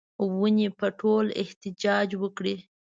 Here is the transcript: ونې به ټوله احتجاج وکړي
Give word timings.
ونې 0.37 0.67
به 0.77 0.87
ټوله 0.99 1.31
احتجاج 1.41 2.09
وکړي 2.21 2.55